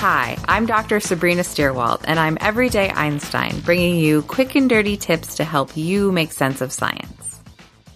Hi, 0.00 0.38
I'm 0.48 0.64
Dr. 0.64 0.98
Sabrina 0.98 1.42
Stierwalt, 1.42 2.04
and 2.04 2.18
I'm 2.18 2.38
Everyday 2.40 2.88
Einstein, 2.88 3.60
bringing 3.60 3.96
you 3.96 4.22
quick 4.22 4.54
and 4.54 4.66
dirty 4.66 4.96
tips 4.96 5.34
to 5.34 5.44
help 5.44 5.76
you 5.76 6.10
make 6.10 6.32
sense 6.32 6.62
of 6.62 6.72
science. 6.72 7.42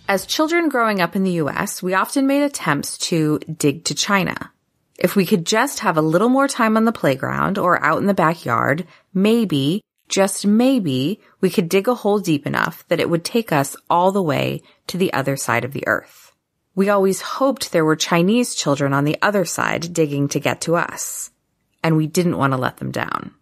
As 0.06 0.26
children 0.26 0.68
growing 0.68 1.00
up 1.00 1.16
in 1.16 1.24
the 1.24 1.40
US, 1.40 1.82
we 1.82 1.94
often 1.94 2.26
made 2.26 2.42
attempts 2.42 2.98
to 3.08 3.38
dig 3.38 3.84
to 3.84 3.94
China. 3.94 4.52
If 4.98 5.16
we 5.16 5.24
could 5.24 5.46
just 5.46 5.80
have 5.80 5.96
a 5.96 6.02
little 6.02 6.28
more 6.28 6.46
time 6.46 6.76
on 6.76 6.84
the 6.84 6.92
playground 6.92 7.56
or 7.56 7.82
out 7.82 8.02
in 8.02 8.06
the 8.06 8.12
backyard, 8.12 8.86
maybe, 9.14 9.80
just 10.10 10.46
maybe, 10.46 11.20
we 11.40 11.48
could 11.48 11.70
dig 11.70 11.88
a 11.88 11.94
hole 11.94 12.18
deep 12.18 12.46
enough 12.46 12.86
that 12.88 13.00
it 13.00 13.08
would 13.08 13.24
take 13.24 13.50
us 13.50 13.76
all 13.88 14.12
the 14.12 14.22
way 14.22 14.60
to 14.88 14.98
the 14.98 15.10
other 15.14 15.38
side 15.38 15.64
of 15.64 15.72
the 15.72 15.88
earth. 15.88 16.32
We 16.74 16.90
always 16.90 17.22
hoped 17.22 17.72
there 17.72 17.82
were 17.82 17.96
Chinese 17.96 18.54
children 18.54 18.92
on 18.92 19.04
the 19.04 19.16
other 19.22 19.46
side 19.46 19.94
digging 19.94 20.28
to 20.28 20.38
get 20.38 20.60
to 20.62 20.76
us 20.76 21.30
and 21.84 21.96
we 21.96 22.08
didn't 22.08 22.38
want 22.38 22.52
to 22.52 22.56
let 22.56 22.78
them 22.78 22.90
down. 22.90 23.32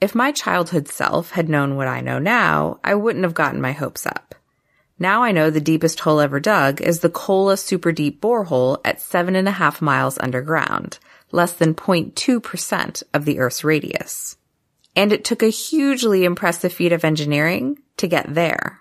If 0.00 0.14
my 0.14 0.32
childhood 0.32 0.88
self 0.88 1.32
had 1.32 1.48
known 1.48 1.76
what 1.76 1.86
I 1.86 2.00
know 2.00 2.18
now, 2.18 2.80
I 2.82 2.94
wouldn't 2.94 3.24
have 3.24 3.34
gotten 3.34 3.60
my 3.60 3.72
hopes 3.72 4.06
up. 4.06 4.34
Now 4.98 5.22
I 5.22 5.30
know 5.30 5.50
the 5.50 5.60
deepest 5.60 6.00
hole 6.00 6.18
ever 6.18 6.40
dug 6.40 6.80
is 6.80 7.00
the 7.00 7.10
Kola 7.10 7.56
Super 7.56 7.92
Deep 7.92 8.20
Borehole 8.20 8.78
at 8.84 9.00
seven 9.00 9.36
and 9.36 9.46
a 9.46 9.52
half 9.52 9.80
miles 9.80 10.18
underground, 10.18 10.98
less 11.30 11.52
than 11.52 11.74
0.2% 11.74 13.02
of 13.14 13.24
the 13.24 13.38
Earth's 13.38 13.62
radius. 13.62 14.36
And 14.96 15.12
it 15.12 15.24
took 15.24 15.42
a 15.42 15.48
hugely 15.48 16.24
impressive 16.24 16.72
feat 16.72 16.92
of 16.92 17.04
engineering 17.04 17.78
to 17.98 18.08
get 18.08 18.34
there. 18.34 18.80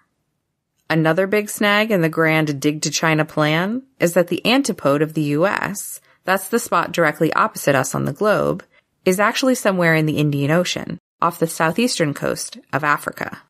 Another 0.89 1.27
big 1.27 1.49
snag 1.49 1.91
in 1.91 2.01
the 2.01 2.09
grand 2.09 2.61
Dig 2.61 2.81
to 2.83 2.89
China 2.89 3.25
plan 3.25 3.83
is 3.99 4.13
that 4.13 4.29
the 4.29 4.43
antipode 4.45 5.01
of 5.01 5.13
the 5.13 5.35
US, 5.35 5.99
that's 6.23 6.47
the 6.47 6.59
spot 6.59 6.91
directly 6.91 7.31
opposite 7.33 7.75
us 7.75 7.93
on 7.93 8.05
the 8.05 8.13
globe, 8.13 8.63
is 9.07 9.21
actually 9.21 9.55
somewhere 9.55 9.95
in 9.95 10.05
the 10.05 10.17
Indian 10.17 10.51
Ocean, 10.51 10.99
off 11.21 11.39
the 11.39 11.47
southeastern 11.47 12.13
coast 12.13 12.57
of 12.73 12.83
Africa. 12.83 13.41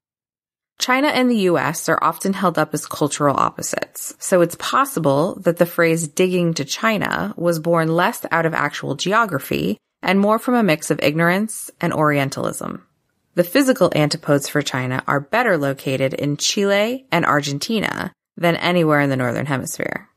China 0.77 1.07
and 1.07 1.31
the 1.31 1.49
US 1.49 1.89
are 1.89 1.97
often 1.99 2.33
held 2.33 2.59
up 2.59 2.75
as 2.75 2.85
cultural 2.85 3.35
opposites, 3.35 4.13
so 4.19 4.41
it's 4.41 4.55
possible 4.59 5.39
that 5.41 5.57
the 5.57 5.65
phrase 5.65 6.07
digging 6.07 6.53
to 6.53 6.63
China 6.63 7.33
was 7.35 7.57
born 7.57 7.87
less 7.95 8.23
out 8.29 8.45
of 8.45 8.53
actual 8.53 8.93
geography 8.93 9.79
and 10.03 10.19
more 10.19 10.37
from 10.37 10.53
a 10.53 10.61
mix 10.61 10.91
of 10.91 10.99
ignorance 11.01 11.71
and 11.81 11.91
Orientalism. 11.91 12.85
The 13.33 13.43
physical 13.43 13.91
antipodes 13.95 14.47
for 14.47 14.61
China 14.61 15.03
are 15.07 15.19
better 15.19 15.57
located 15.57 16.13
in 16.13 16.37
Chile 16.37 17.07
and 17.11 17.25
Argentina 17.25 18.13
than 18.35 18.57
anywhere 18.57 19.01
in 19.01 19.09
the 19.09 19.17
Northern 19.17 19.47
Hemisphere. 19.47 20.07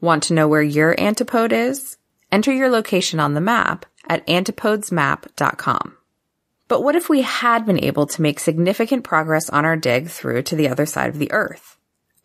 Want 0.00 0.24
to 0.24 0.34
know 0.34 0.48
where 0.48 0.60
your 0.60 1.00
antipode 1.00 1.52
is? 1.52 1.98
Enter 2.30 2.52
your 2.52 2.68
location 2.68 3.20
on 3.20 3.34
the 3.34 3.40
map 3.40 3.86
at 4.08 4.26
antipodesmap.com. 4.26 5.96
But 6.68 6.82
what 6.82 6.96
if 6.96 7.08
we 7.08 7.22
had 7.22 7.64
been 7.64 7.82
able 7.82 8.06
to 8.06 8.22
make 8.22 8.38
significant 8.38 9.04
progress 9.04 9.48
on 9.48 9.64
our 9.64 9.76
dig 9.76 10.08
through 10.08 10.42
to 10.42 10.56
the 10.56 10.68
other 10.68 10.86
side 10.86 11.08
of 11.08 11.18
the 11.18 11.32
Earth? 11.32 11.76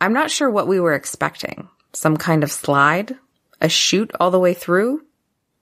I'm 0.02 0.14
not 0.14 0.32
sure 0.32 0.50
what 0.50 0.68
we 0.68 0.80
were 0.80 0.94
expecting. 0.94 1.70
Some 1.94 2.18
kind 2.18 2.44
of 2.44 2.52
slide? 2.52 3.18
A 3.62 3.70
chute 3.70 4.12
all 4.20 4.32
the 4.32 4.40
way 4.40 4.54
through? 4.54 5.06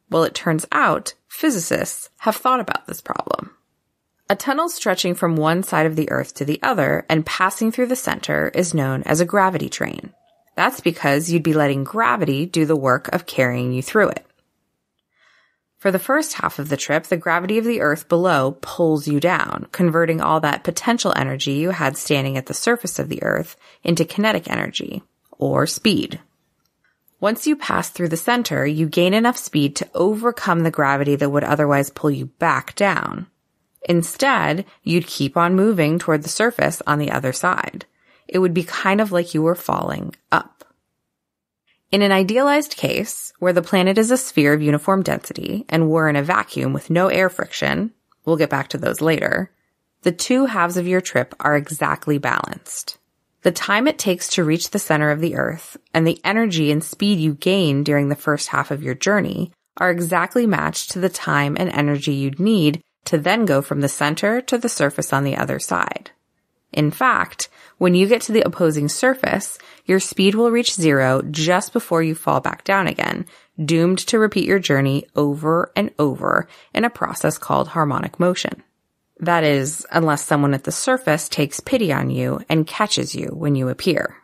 Well, 0.10 0.24
it 0.24 0.34
turns 0.34 0.66
out 0.72 1.14
physicists 1.28 2.10
have 2.20 2.36
thought 2.36 2.60
about 2.60 2.88
this 2.88 3.02
problem. 3.02 3.52
A 4.30 4.36
tunnel 4.36 4.70
stretching 4.70 5.14
from 5.14 5.36
one 5.36 5.62
side 5.62 5.86
of 5.86 5.96
the 5.96 6.10
Earth 6.10 6.34
to 6.36 6.46
the 6.46 6.60
other 6.64 7.06
and 7.10 7.26
passing 7.26 7.72
through 7.72 7.88
the 7.88 7.96
center 7.96 8.50
is 8.56 8.74
known 8.74 9.04
as 9.04 9.20
a 9.20 9.26
gravity 9.26 9.70
train. 9.70 10.14
That's 10.56 10.80
because 10.80 11.30
you'd 11.30 11.44
be 11.44 11.54
letting 11.54 11.84
gravity 11.84 12.46
do 12.46 12.66
the 12.66 12.76
work 12.76 13.10
of 13.10 13.26
carrying 13.26 13.74
you 13.74 13.82
through 13.82 14.10
it. 14.10 14.26
For 15.82 15.90
the 15.90 15.98
first 15.98 16.34
half 16.34 16.60
of 16.60 16.70
the 16.70 16.78
trip, 16.78 17.06
the 17.06 17.18
gravity 17.18 17.58
of 17.58 17.66
the 17.66 17.82
earth 17.82 18.08
below 18.08 18.56
pulls 18.62 19.08
you 19.08 19.20
down, 19.20 19.66
converting 19.72 20.22
all 20.22 20.40
that 20.42 20.64
potential 20.64 21.12
energy 21.16 21.54
you 21.54 21.72
had 21.72 21.98
standing 21.98 22.38
at 22.38 22.46
the 22.46 22.54
surface 22.54 23.00
of 23.00 23.10
the 23.10 23.24
earth 23.24 23.56
into 23.84 24.06
kinetic 24.06 24.48
energy, 24.48 25.02
or 25.40 25.66
speed. 25.66 26.20
Once 27.20 27.48
you 27.48 27.56
pass 27.56 27.90
through 27.90 28.10
the 28.10 28.16
center, 28.16 28.64
you 28.64 28.86
gain 28.86 29.16
enough 29.16 29.40
speed 29.40 29.76
to 29.76 29.90
overcome 29.96 30.60
the 30.60 30.70
gravity 30.70 31.16
that 31.16 31.32
would 31.32 31.44
otherwise 31.44 31.90
pull 31.90 32.12
you 32.12 32.28
back 32.28 32.76
down. 32.76 33.26
Instead, 33.90 34.66
you'd 34.84 35.08
keep 35.08 35.36
on 35.36 35.56
moving 35.56 35.98
toward 35.98 36.22
the 36.22 36.30
surface 36.30 36.84
on 36.86 37.00
the 37.00 37.10
other 37.10 37.34
side. 37.34 37.88
It 38.28 38.38
would 38.38 38.54
be 38.54 38.64
kind 38.64 39.02
of 39.02 39.12
like 39.12 39.34
you 39.34 39.42
were 39.42 39.56
falling 39.56 40.16
up. 40.32 40.61
In 41.92 42.02
an 42.02 42.14
idealized 42.14 42.78
case, 42.78 43.34
where 43.40 43.52
the 43.52 43.62
planet 43.62 43.98
is 43.98 44.12
a 44.12 44.18
sphere 44.18 44.54
of 44.54 44.62
uniform 44.62 45.04
density 45.04 45.66
and 45.68 45.90
we're 45.90 46.08
in 46.08 46.16
a 46.16 46.24
vacuum 46.24 46.72
with 46.72 46.90
no 46.90 47.10
air 47.10 47.28
friction, 47.30 47.92
we'll 48.24 48.38
get 48.38 48.50
back 48.50 48.70
to 48.70 48.78
those 48.78 49.02
later, 49.02 49.52
the 50.04 50.14
two 50.14 50.46
halves 50.46 50.78
of 50.78 50.88
your 50.88 51.02
trip 51.02 51.36
are 51.42 51.58
exactly 51.58 52.18
balanced. 52.18 52.98
The 53.42 53.52
time 53.52 53.90
it 53.90 54.00
takes 54.00 54.30
to 54.30 54.44
reach 54.46 54.70
the 54.70 54.80
center 54.80 55.12
of 55.12 55.20
the 55.20 55.36
Earth 55.36 55.76
and 55.94 56.08
the 56.08 56.22
energy 56.24 56.72
and 56.72 56.82
speed 56.82 57.20
you 57.20 57.34
gain 57.34 57.84
during 57.84 58.08
the 58.08 58.16
first 58.16 58.48
half 58.48 58.72
of 58.72 58.82
your 58.82 58.96
journey 58.96 59.52
are 59.76 59.92
exactly 59.92 60.48
matched 60.48 60.92
to 60.92 61.00
the 61.00 61.10
time 61.10 61.58
and 61.60 61.70
energy 61.70 62.14
you'd 62.14 62.40
need 62.40 62.82
to 63.04 63.18
then 63.18 63.44
go 63.44 63.62
from 63.62 63.82
the 63.82 63.90
center 63.90 64.40
to 64.40 64.58
the 64.58 64.70
surface 64.70 65.12
on 65.12 65.26
the 65.26 65.36
other 65.36 65.60
side. 65.60 66.12
In 66.74 66.92
fact, 66.92 67.50
when 67.78 67.96
you 67.96 68.08
get 68.08 68.22
to 68.24 68.32
the 68.32 68.46
opposing 68.46 68.88
surface, 68.88 69.58
your 69.86 70.00
speed 70.00 70.36
will 70.36 70.52
reach 70.52 70.74
zero 70.74 71.22
just 71.24 71.74
before 71.74 72.04
you 72.04 72.16
fall 72.16 72.40
back 72.40 72.64
down 72.64 72.88
again, 72.88 73.26
doomed 73.64 74.00
to 74.00 74.20
repeat 74.20 74.46
your 74.48 74.60
journey 74.60 75.06
over 75.16 75.72
and 75.76 75.92
over 76.00 76.48
in 76.74 76.86
a 76.86 76.90
process 76.90 77.38
called 77.38 77.70
harmonic 77.70 78.20
motion. 78.20 78.64
That 79.20 79.44
is, 79.44 79.86
unless 79.92 80.26
someone 80.26 80.54
at 80.54 80.64
the 80.64 80.72
surface 80.72 81.28
takes 81.30 81.60
pity 81.60 81.92
on 81.92 82.10
you 82.10 82.42
and 82.50 82.66
catches 82.66 83.14
you 83.14 83.28
when 83.28 83.56
you 83.56 83.70
appear. 83.70 84.16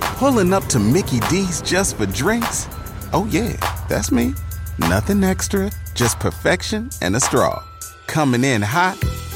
Pulling 0.00 0.52
up 0.52 0.66
to 0.66 0.78
Mickey 0.78 1.20
D's 1.20 1.62
just 1.62 1.96
for 1.96 2.06
drinks? 2.06 2.68
Oh, 3.12 3.26
yeah, 3.30 3.56
that's 3.88 4.12
me. 4.12 4.34
Nothing 4.78 5.24
extra, 5.24 5.70
just 5.94 6.20
perfection 6.20 6.90
and 7.00 7.16
a 7.16 7.20
straw. 7.20 7.64
Coming 8.06 8.44
in 8.44 8.62
hot 8.62 8.98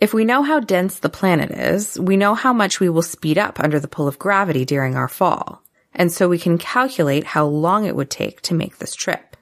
If 0.00 0.14
we 0.14 0.24
know 0.24 0.42
how 0.42 0.60
dense 0.60 0.98
the 0.98 1.10
planet 1.10 1.50
is, 1.50 2.00
we 2.00 2.16
know 2.16 2.34
how 2.34 2.52
much 2.54 2.80
we 2.80 2.88
will 2.88 3.02
speed 3.02 3.36
up 3.36 3.60
under 3.60 3.78
the 3.78 3.88
pull 3.88 4.08
of 4.08 4.18
gravity 4.18 4.64
during 4.64 4.96
our 4.96 5.08
fall. 5.08 5.62
and 5.92 6.12
so 6.12 6.28
we 6.28 6.38
can 6.38 6.56
calculate 6.56 7.24
how 7.24 7.44
long 7.44 7.84
it 7.84 7.96
would 7.96 8.10
take 8.10 8.40
to 8.42 8.54
make 8.54 8.78
this 8.78 8.94
trip. 8.94 9.36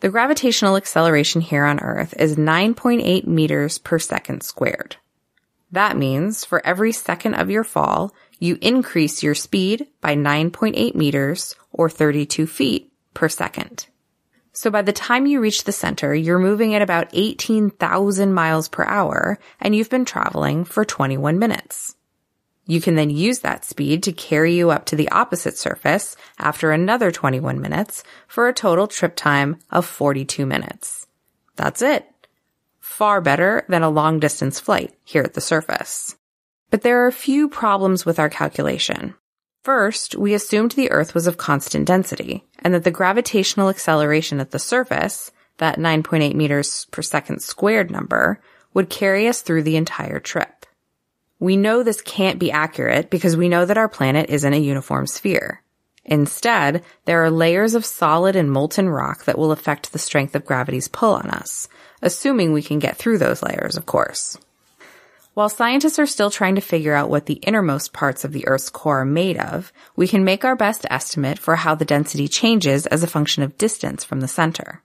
The 0.00 0.08
gravitational 0.08 0.76
acceleration 0.76 1.42
here 1.42 1.64
on 1.64 1.80
Earth 1.80 2.14
is 2.18 2.36
9.8 2.36 3.26
meters 3.26 3.76
per 3.78 3.98
second 3.98 4.42
squared. 4.42 4.96
That 5.70 5.98
means 5.98 6.44
for 6.44 6.64
every 6.66 6.92
second 6.92 7.34
of 7.34 7.50
your 7.50 7.64
fall, 7.64 8.14
you 8.38 8.56
increase 8.62 9.22
your 9.22 9.34
speed 9.34 9.86
by 10.00 10.16
9.8 10.16 10.94
meters 10.94 11.54
or 11.70 11.90
32 11.90 12.46
feet 12.46 12.90
per 13.12 13.28
second. 13.28 13.86
So 14.60 14.70
by 14.70 14.82
the 14.82 14.92
time 14.92 15.24
you 15.24 15.40
reach 15.40 15.64
the 15.64 15.72
center, 15.72 16.14
you're 16.14 16.38
moving 16.38 16.74
at 16.74 16.82
about 16.82 17.08
18,000 17.14 18.34
miles 18.34 18.68
per 18.68 18.84
hour 18.84 19.38
and 19.58 19.74
you've 19.74 19.88
been 19.88 20.04
traveling 20.04 20.66
for 20.66 20.84
21 20.84 21.38
minutes. 21.38 21.96
You 22.66 22.78
can 22.82 22.94
then 22.94 23.08
use 23.08 23.38
that 23.38 23.64
speed 23.64 24.02
to 24.02 24.12
carry 24.12 24.54
you 24.54 24.70
up 24.70 24.84
to 24.84 24.96
the 24.96 25.08
opposite 25.08 25.56
surface 25.56 26.14
after 26.38 26.72
another 26.72 27.10
21 27.10 27.58
minutes 27.58 28.04
for 28.28 28.48
a 28.48 28.52
total 28.52 28.86
trip 28.86 29.16
time 29.16 29.56
of 29.70 29.86
42 29.86 30.44
minutes. 30.44 31.06
That's 31.56 31.80
it. 31.80 32.04
Far 32.80 33.22
better 33.22 33.64
than 33.70 33.82
a 33.82 33.88
long 33.88 34.20
distance 34.20 34.60
flight 34.60 34.92
here 35.04 35.22
at 35.22 35.32
the 35.32 35.40
surface. 35.40 36.18
But 36.68 36.82
there 36.82 37.02
are 37.02 37.06
a 37.06 37.12
few 37.12 37.48
problems 37.48 38.04
with 38.04 38.18
our 38.18 38.28
calculation. 38.28 39.14
First, 39.70 40.16
we 40.16 40.34
assumed 40.34 40.72
the 40.72 40.90
Earth 40.90 41.14
was 41.14 41.28
of 41.28 41.36
constant 41.36 41.86
density 41.86 42.44
and 42.58 42.74
that 42.74 42.82
the 42.82 42.90
gravitational 42.90 43.68
acceleration 43.68 44.40
at 44.40 44.50
the 44.50 44.58
surface, 44.58 45.30
that 45.58 45.78
9.8 45.78 46.34
meters 46.34 46.88
per 46.90 47.02
second 47.02 47.40
squared 47.40 47.88
number, 47.88 48.40
would 48.74 48.90
carry 48.90 49.28
us 49.28 49.42
through 49.42 49.62
the 49.62 49.76
entire 49.76 50.18
trip. 50.18 50.66
We 51.38 51.56
know 51.56 51.84
this 51.84 52.02
can't 52.02 52.40
be 52.40 52.50
accurate 52.50 53.10
because 53.10 53.36
we 53.36 53.48
know 53.48 53.64
that 53.64 53.78
our 53.78 53.88
planet 53.88 54.28
isn't 54.28 54.52
a 54.52 54.56
uniform 54.58 55.06
sphere. 55.06 55.62
Instead, 56.04 56.82
there 57.04 57.22
are 57.22 57.30
layers 57.30 57.76
of 57.76 57.86
solid 57.86 58.34
and 58.34 58.50
molten 58.50 58.88
rock 58.88 59.24
that 59.26 59.38
will 59.38 59.52
affect 59.52 59.92
the 59.92 60.00
strength 60.00 60.34
of 60.34 60.44
gravity's 60.44 60.88
pull 60.88 61.14
on 61.14 61.30
us, 61.30 61.68
assuming 62.02 62.52
we 62.52 62.60
can 62.60 62.80
get 62.80 62.96
through 62.96 63.18
those 63.18 63.40
layers, 63.40 63.76
of 63.76 63.86
course. 63.86 64.36
While 65.34 65.48
scientists 65.48 65.98
are 66.00 66.06
still 66.06 66.30
trying 66.30 66.56
to 66.56 66.60
figure 66.60 66.94
out 66.94 67.08
what 67.08 67.26
the 67.26 67.34
innermost 67.34 67.92
parts 67.92 68.24
of 68.24 68.32
the 68.32 68.46
Earth's 68.48 68.68
core 68.68 69.00
are 69.00 69.04
made 69.04 69.38
of, 69.38 69.72
we 69.94 70.08
can 70.08 70.24
make 70.24 70.44
our 70.44 70.56
best 70.56 70.84
estimate 70.90 71.38
for 71.38 71.56
how 71.56 71.76
the 71.76 71.84
density 71.84 72.26
changes 72.26 72.84
as 72.86 73.04
a 73.04 73.06
function 73.08 73.44
of 73.44 73.56
distance 73.56 74.02
from 74.02 74.20
the 74.20 74.28
center. 74.28 74.82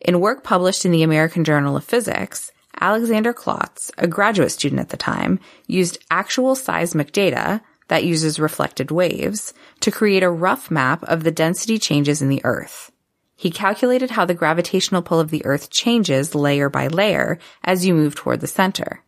In 0.00 0.20
work 0.20 0.42
published 0.42 0.84
in 0.84 0.90
the 0.90 1.04
American 1.04 1.44
Journal 1.44 1.76
of 1.76 1.84
Physics, 1.84 2.50
Alexander 2.80 3.32
Klotz, 3.32 3.92
a 3.98 4.08
graduate 4.08 4.50
student 4.50 4.80
at 4.80 4.88
the 4.88 4.96
time, 4.96 5.38
used 5.68 5.98
actual 6.10 6.56
seismic 6.56 7.12
data 7.12 7.60
that 7.86 8.04
uses 8.04 8.40
reflected 8.40 8.90
waves 8.90 9.54
to 9.80 9.92
create 9.92 10.22
a 10.24 10.30
rough 10.30 10.72
map 10.72 11.04
of 11.04 11.22
the 11.22 11.30
density 11.30 11.78
changes 11.78 12.20
in 12.20 12.28
the 12.28 12.44
Earth. 12.44 12.90
He 13.36 13.50
calculated 13.50 14.10
how 14.10 14.24
the 14.24 14.34
gravitational 14.34 15.02
pull 15.02 15.20
of 15.20 15.30
the 15.30 15.44
Earth 15.46 15.70
changes 15.70 16.34
layer 16.34 16.68
by 16.68 16.88
layer 16.88 17.38
as 17.62 17.86
you 17.86 17.94
move 17.94 18.16
toward 18.16 18.40
the 18.40 18.48
center. 18.48 19.04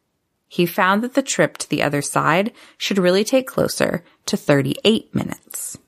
He 0.52 0.66
found 0.66 1.04
that 1.04 1.14
the 1.14 1.22
trip 1.22 1.58
to 1.58 1.70
the 1.70 1.84
other 1.84 2.02
side 2.02 2.52
should 2.76 2.98
really 2.98 3.22
take 3.22 3.46
closer 3.46 4.02
to 4.26 4.36
38 4.36 5.14
minutes. 5.14 5.78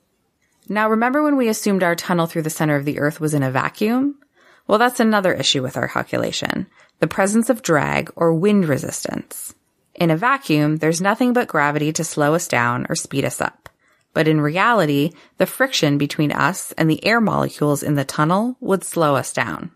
Now 0.69 0.89
remember 0.89 1.21
when 1.21 1.37
we 1.37 1.49
assumed 1.49 1.83
our 1.83 1.97
tunnel 1.97 2.29
through 2.29 2.43
the 2.43 2.49
center 2.49 2.77
of 2.77 2.85
the 2.85 3.01
Earth 3.01 3.19
was 3.19 3.35
in 3.35 3.43
a 3.43 3.51
vacuum? 3.51 4.21
Well, 4.69 4.79
that's 4.79 5.01
another 5.01 5.35
issue 5.35 5.63
with 5.63 5.77
our 5.77 5.89
calculation 5.89 6.69
the 7.01 7.09
presence 7.09 7.51
of 7.51 7.63
drag 7.63 8.13
or 8.15 8.33
wind 8.33 8.69
resistance. 8.69 9.53
In 9.97 10.13
a 10.13 10.17
vacuum, 10.17 10.77
there's 10.77 11.01
nothing 11.01 11.33
but 11.33 11.49
gravity 11.49 11.93
to 11.95 12.05
slow 12.05 12.37
us 12.37 12.47
down 12.47 12.87
or 12.89 12.95
speed 12.95 13.25
us 13.25 13.41
up. 13.41 13.69
But 14.15 14.29
in 14.29 14.41
reality, 14.41 15.11
the 15.39 15.47
friction 15.47 15.99
between 15.99 16.31
us 16.31 16.71
and 16.79 16.89
the 16.89 17.05
air 17.05 17.21
molecules 17.21 17.83
in 17.83 17.97
the 17.97 18.05
tunnel 18.05 18.57
would 18.61 18.85
slow 18.85 19.17
us 19.17 19.33
down. 19.33 19.73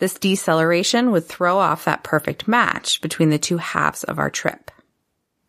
This 0.00 0.18
deceleration 0.18 1.12
would 1.12 1.26
throw 1.26 1.58
off 1.58 1.84
that 1.84 2.02
perfect 2.02 2.48
match 2.48 3.00
between 3.00 3.30
the 3.30 3.38
two 3.38 3.58
halves 3.58 4.02
of 4.02 4.18
our 4.18 4.30
trip. 4.30 4.72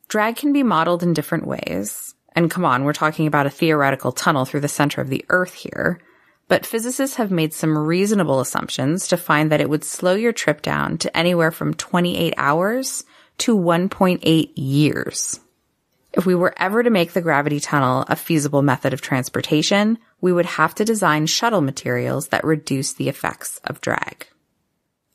Drag 0.07 0.35
can 0.35 0.53
be 0.53 0.61
modeled 0.61 1.01
in 1.01 1.13
different 1.13 1.47
ways. 1.47 2.13
And 2.35 2.51
come 2.51 2.63
on, 2.63 2.83
we're 2.83 2.93
talking 2.93 3.25
about 3.25 3.47
a 3.47 3.49
theoretical 3.49 4.11
tunnel 4.11 4.45
through 4.45 4.59
the 4.59 4.67
center 4.67 5.01
of 5.01 5.09
the 5.09 5.25
Earth 5.29 5.55
here 5.55 5.99
but 6.51 6.65
physicists 6.65 7.15
have 7.15 7.31
made 7.31 7.53
some 7.53 7.77
reasonable 7.77 8.41
assumptions 8.41 9.07
to 9.07 9.15
find 9.15 9.53
that 9.53 9.61
it 9.61 9.69
would 9.69 9.85
slow 9.85 10.15
your 10.15 10.33
trip 10.33 10.61
down 10.61 10.97
to 10.97 11.17
anywhere 11.17 11.49
from 11.49 11.73
28 11.73 12.33
hours 12.35 13.05
to 13.37 13.57
1.8 13.57 14.51
years. 14.55 15.39
If 16.11 16.25
we 16.25 16.35
were 16.35 16.53
ever 16.57 16.83
to 16.83 16.89
make 16.89 17.13
the 17.13 17.21
gravity 17.21 17.61
tunnel 17.61 18.03
a 18.09 18.17
feasible 18.17 18.63
method 18.63 18.91
of 18.91 18.99
transportation, 18.99 19.97
we 20.19 20.33
would 20.33 20.45
have 20.45 20.75
to 20.75 20.83
design 20.83 21.25
shuttle 21.25 21.61
materials 21.61 22.27
that 22.27 22.43
reduce 22.43 22.91
the 22.91 23.07
effects 23.07 23.61
of 23.63 23.79
drag. 23.79 24.27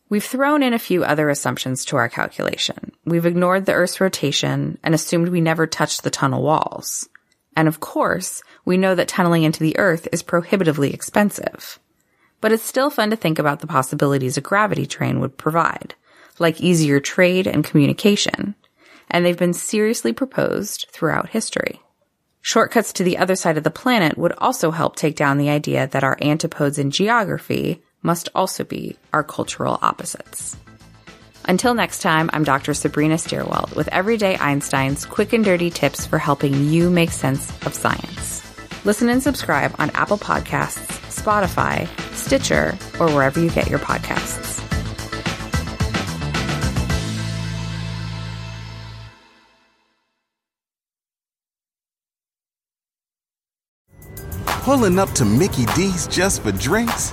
We've 0.08 0.24
thrown 0.24 0.62
in 0.62 0.72
a 0.72 0.78
few 0.78 1.02
other 1.02 1.28
assumptions 1.28 1.84
to 1.86 1.96
our 1.96 2.08
calculation. 2.08 2.92
We've 3.04 3.26
ignored 3.26 3.66
the 3.66 3.72
Earth's 3.72 4.00
rotation 4.00 4.78
and 4.84 4.94
assumed 4.94 5.28
we 5.28 5.40
never 5.40 5.66
touched 5.66 6.04
the 6.04 6.10
tunnel 6.10 6.42
walls. 6.42 7.08
And 7.56 7.66
of 7.66 7.80
course, 7.80 8.42
we 8.64 8.76
know 8.76 8.94
that 8.94 9.08
tunneling 9.08 9.42
into 9.42 9.60
the 9.60 9.76
Earth 9.78 10.06
is 10.12 10.22
prohibitively 10.22 10.94
expensive. 10.94 11.80
But 12.40 12.52
it's 12.52 12.62
still 12.62 12.90
fun 12.90 13.10
to 13.10 13.16
think 13.16 13.40
about 13.40 13.58
the 13.60 13.66
possibilities 13.66 14.36
a 14.36 14.40
gravity 14.40 14.86
train 14.86 15.18
would 15.20 15.38
provide, 15.38 15.94
like 16.38 16.60
easier 16.60 17.00
trade 17.00 17.48
and 17.48 17.64
communication, 17.64 18.54
and 19.10 19.24
they've 19.24 19.38
been 19.38 19.54
seriously 19.54 20.12
proposed 20.12 20.86
throughout 20.92 21.30
history. 21.30 21.80
Shortcuts 22.42 22.92
to 22.92 23.02
the 23.02 23.18
other 23.18 23.34
side 23.34 23.56
of 23.56 23.64
the 23.64 23.70
planet 23.72 24.16
would 24.16 24.32
also 24.38 24.70
help 24.70 24.94
take 24.94 25.16
down 25.16 25.38
the 25.38 25.50
idea 25.50 25.88
that 25.88 26.04
our 26.04 26.16
antipodes 26.22 26.78
in 26.78 26.92
geography 26.92 27.82
must 28.06 28.28
also 28.34 28.62
be 28.64 28.96
our 29.12 29.24
cultural 29.24 29.78
opposites. 29.82 30.56
Until 31.44 31.74
next 31.74 32.02
time, 32.02 32.30
I'm 32.32 32.44
Dr. 32.44 32.72
Sabrina 32.72 33.16
Stierwalt 33.16 33.74
with 33.74 33.88
Everyday 33.88 34.36
Einstein's 34.38 35.04
quick 35.04 35.32
and 35.32 35.44
dirty 35.44 35.70
tips 35.70 36.06
for 36.06 36.18
helping 36.18 36.68
you 36.68 36.88
make 36.88 37.10
sense 37.10 37.50
of 37.66 37.74
science. 37.74 38.42
Listen 38.84 39.08
and 39.08 39.22
subscribe 39.22 39.74
on 39.80 39.90
Apple 39.90 40.18
Podcasts, 40.18 40.86
Spotify, 41.10 41.88
Stitcher, 42.14 42.78
or 43.00 43.10
wherever 43.12 43.40
you 43.40 43.50
get 43.50 43.68
your 43.68 43.80
podcasts. 43.80 44.62
Pulling 54.62 54.98
up 54.98 55.10
to 55.12 55.24
Mickey 55.24 55.64
D's 55.76 56.08
just 56.08 56.42
for 56.42 56.50
drinks? 56.50 57.12